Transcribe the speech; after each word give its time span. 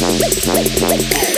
Thank 0.00 1.28
you. 1.28 1.29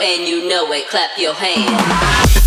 And 0.00 0.26
you 0.26 0.48
know 0.48 0.72
it, 0.72 0.88
clap 0.88 1.18
your 1.18 1.34
hands. 1.34 2.39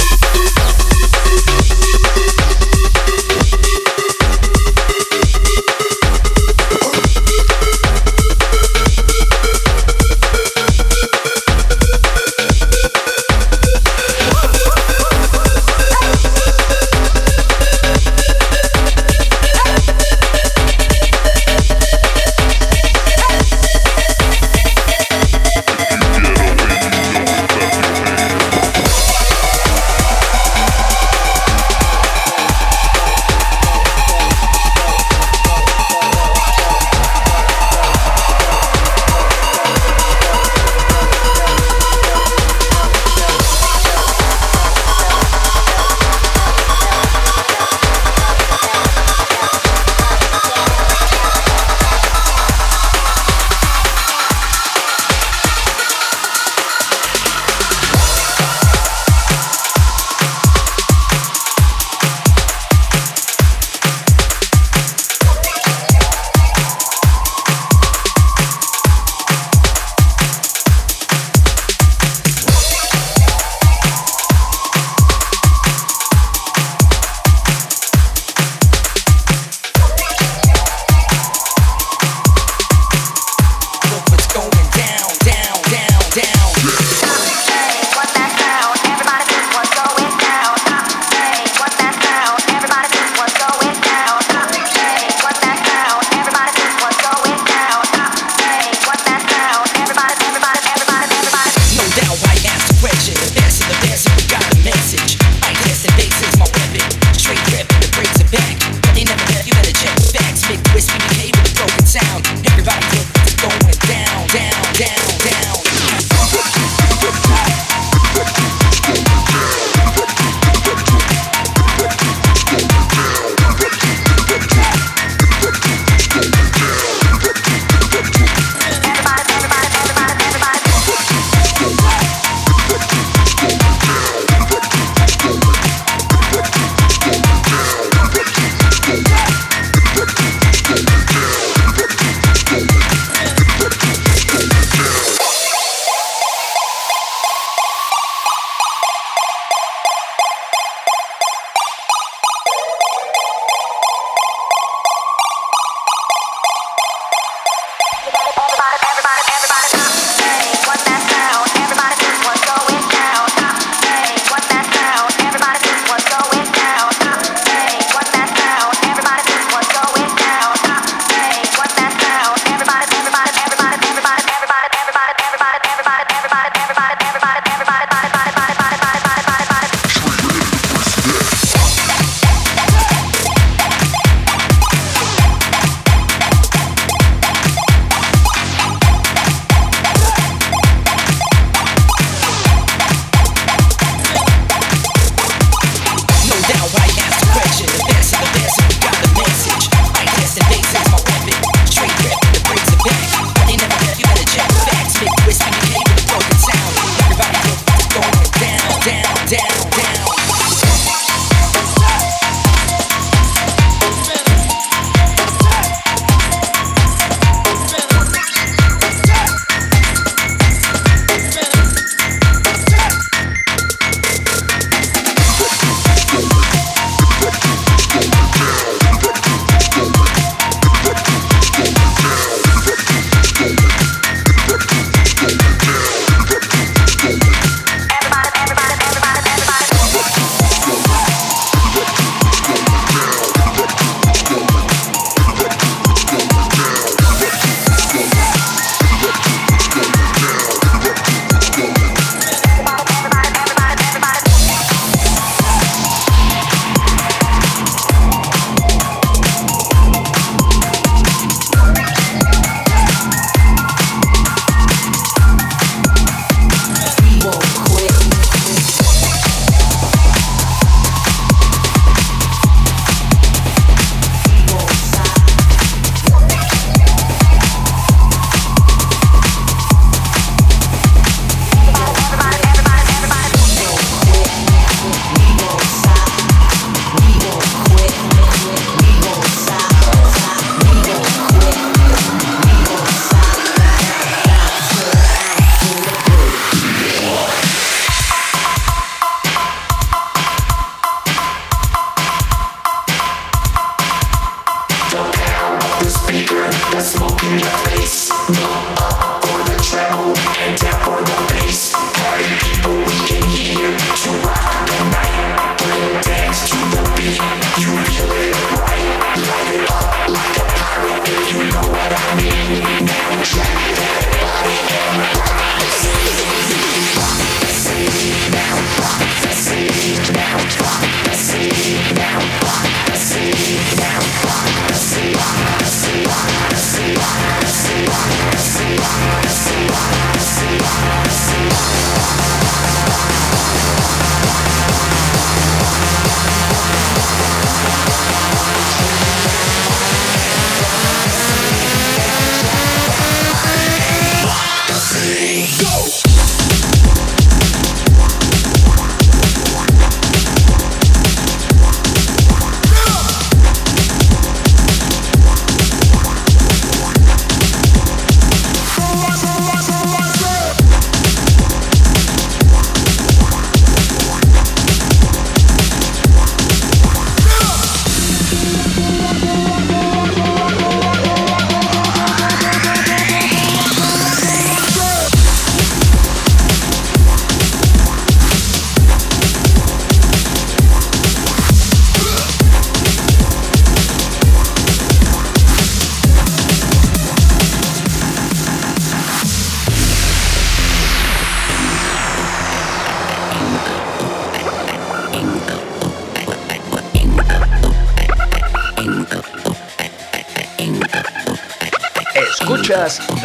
Thank 308.25 308.72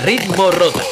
Ritmo 0.09 0.51
Rota. 0.51 0.88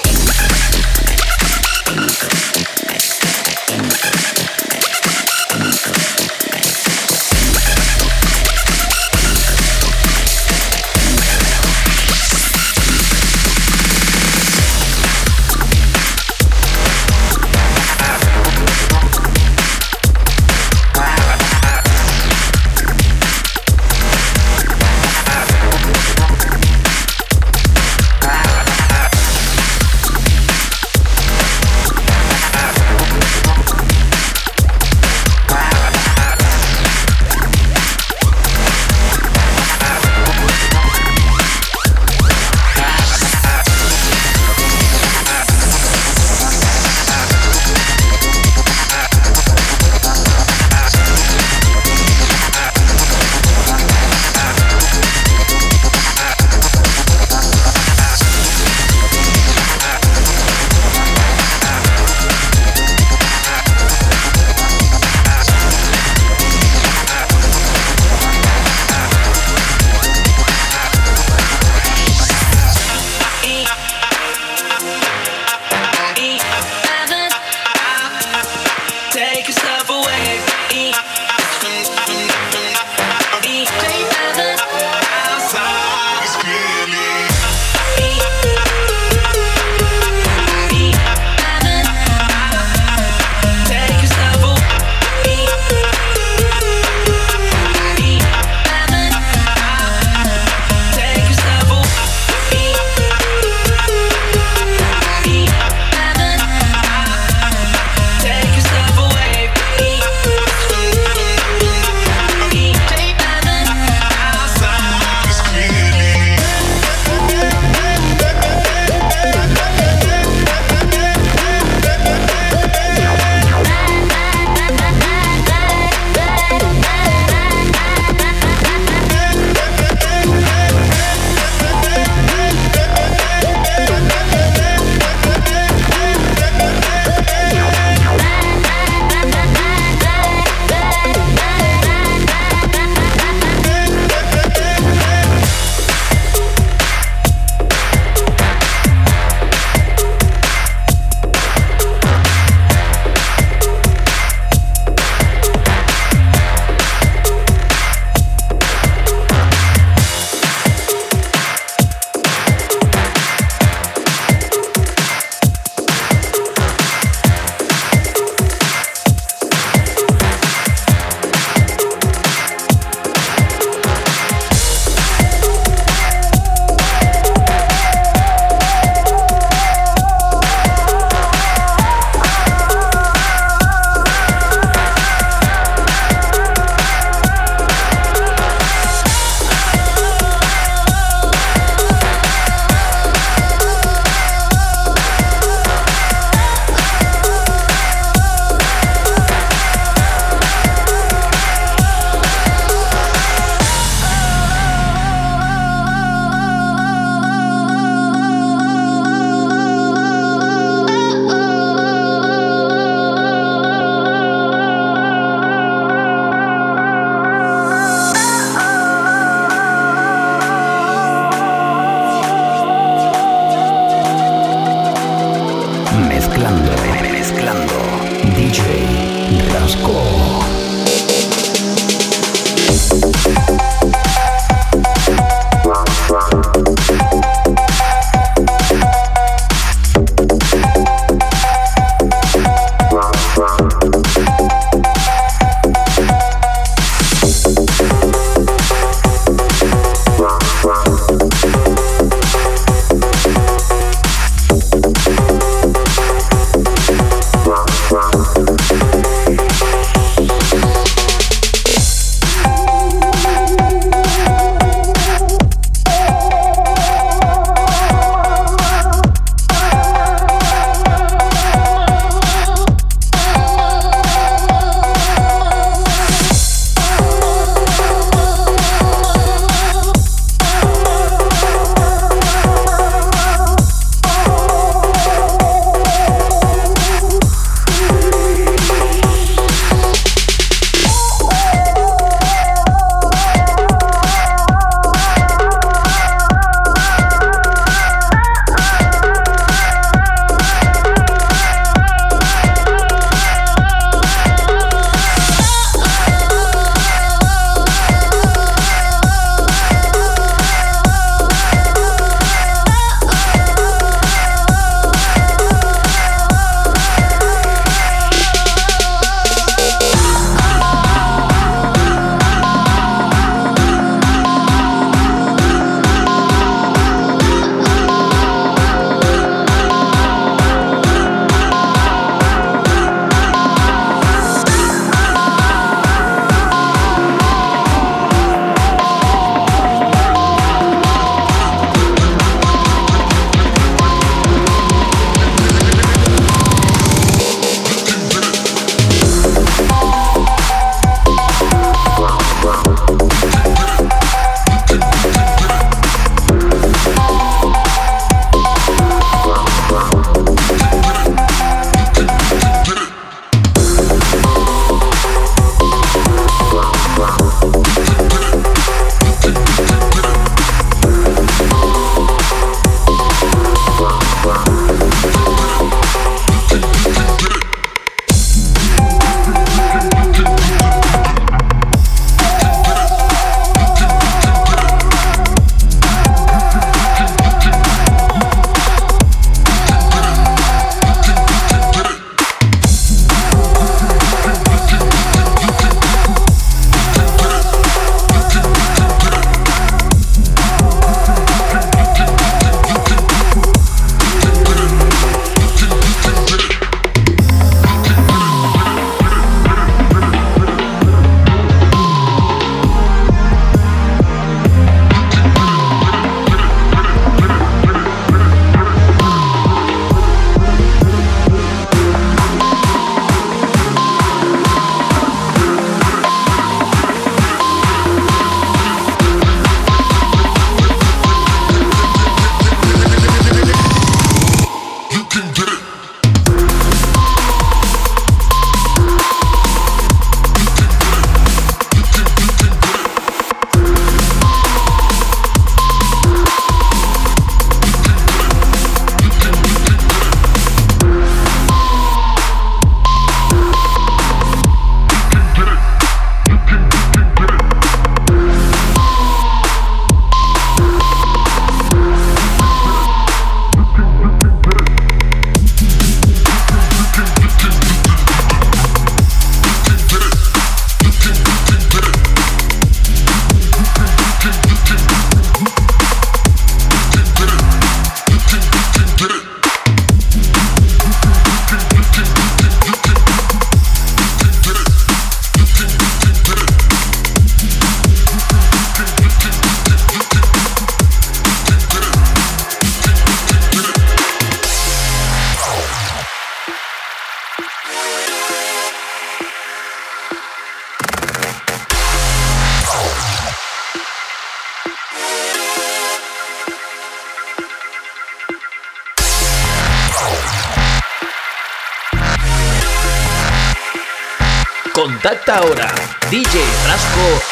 Ahora 515.36 515.68
djrasco.com. 516.08 517.26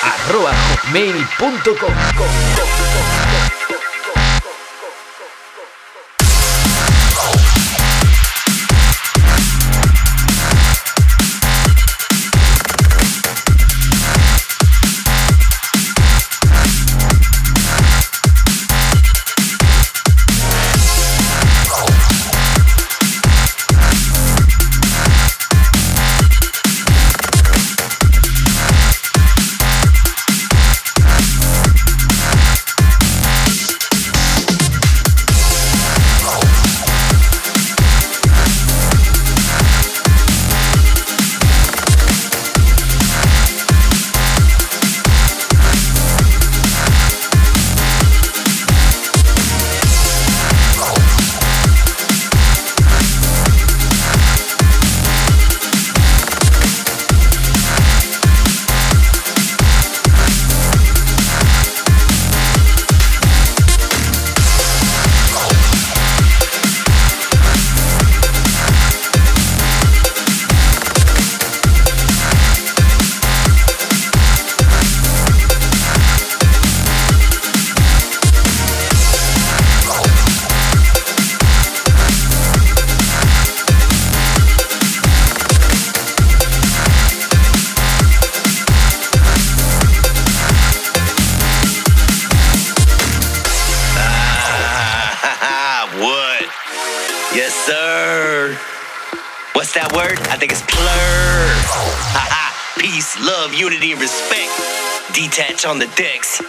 Scotch 105.65 105.71
on 105.71 105.79
the 105.79 105.87
dicks. 105.97 106.43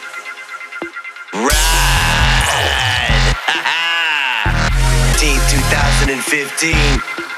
Ride! 1.33 1.51
Team 5.19 5.39
2015. 5.47 6.75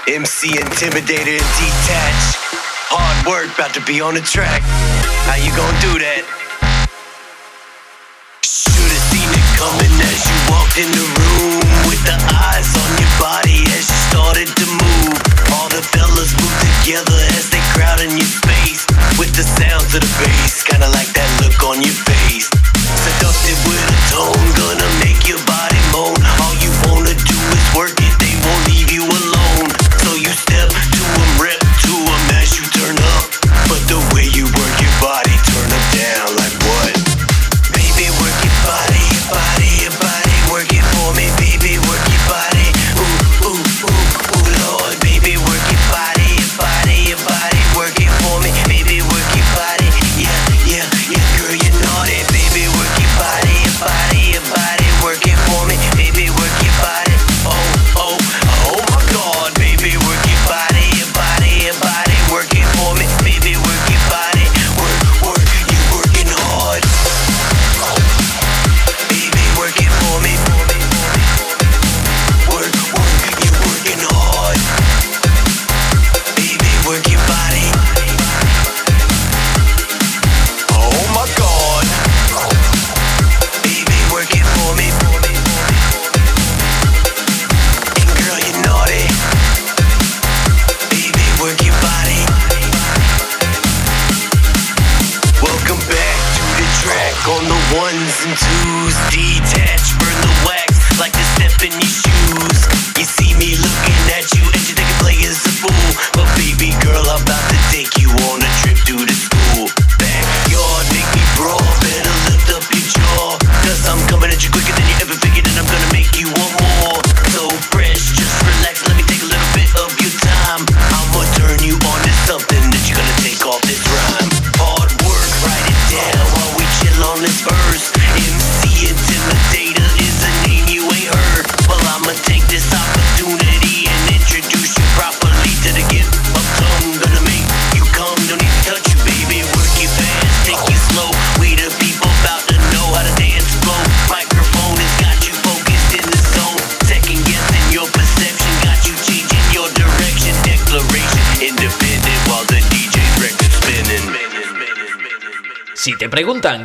MC 0.07 0.57
Intimidator, 0.57 1.37
and 1.37 1.51
detached. 1.61 2.33
Hard 2.89 3.27
work 3.27 3.53
about 3.53 3.73
to 3.75 3.81
be 3.85 4.01
on 4.01 4.15
the 4.15 4.21
track. 4.21 4.61
How 5.29 5.35
you 5.37 5.51
gonna 5.53 5.77
do 5.81 5.99
that? 6.01 6.23
Should've 8.41 9.05
seen 9.11 9.29
it 9.29 9.47
coming 9.59 9.93
as 10.01 10.19
you 10.25 10.37
walked 10.49 10.77
in 10.81 10.89
the 10.89 11.05
room. 11.05 11.61
With 11.85 12.01
the 12.07 12.17
eyes 12.41 12.73
on 12.73 12.89
your 12.97 13.13
body 13.21 13.69
as 13.77 13.85
you 13.85 13.99
started 14.09 14.49
to 14.49 14.65
move. 14.65 15.19
All 15.53 15.69
the 15.69 15.83
fellas 15.93 16.33
moved 16.41 16.59
together 16.81 17.19
as 17.37 17.49
they 17.51 17.56
smile 17.97 18.09
in 18.09 18.17
your 18.17 18.27
face 18.45 18.85
with 19.17 19.33
the 19.35 19.43
sounds 19.43 19.93
of 19.95 20.01
the 20.01 20.13
bass. 20.21 20.63
Kinda 20.63 20.89
like 20.89 21.11
that 21.13 21.29
look 21.41 21.63
on 21.63 21.81
your 21.81 21.93
face. 22.05 22.49
Seductive 23.03 23.59
with 23.65 23.81
a 23.81 23.97
tone, 24.11 24.47
gonna 24.55 24.89
make 25.03 25.27
your 25.27 25.41
body 25.45 25.79
moan. 25.91 26.17
All 26.41 26.55
you 26.61 26.71
wanna 26.85 27.13
do 27.13 27.37
is 27.57 27.75
work 27.75 27.97
it, 27.97 28.13
they 28.19 28.35
won't 28.45 28.67
leave 28.67 28.91
you 28.91 29.03
alone. 29.03 29.36